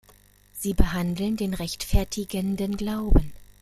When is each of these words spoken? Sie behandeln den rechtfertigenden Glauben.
Sie 0.53 0.73
behandeln 0.73 1.37
den 1.37 1.53
rechtfertigenden 1.53 2.75
Glauben. 2.75 3.33